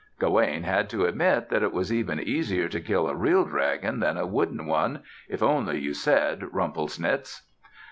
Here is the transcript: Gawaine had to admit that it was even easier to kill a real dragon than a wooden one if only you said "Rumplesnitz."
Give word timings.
Gawaine 0.17 0.63
had 0.63 0.89
to 0.89 1.05
admit 1.05 1.49
that 1.49 1.61
it 1.61 1.71
was 1.71 1.93
even 1.93 2.19
easier 2.19 2.67
to 2.67 2.79
kill 2.81 3.07
a 3.07 3.13
real 3.15 3.45
dragon 3.45 3.99
than 3.99 4.17
a 4.17 4.25
wooden 4.25 4.65
one 4.65 5.03
if 5.29 5.43
only 5.43 5.79
you 5.79 5.93
said 5.93 6.39
"Rumplesnitz." 6.51 7.43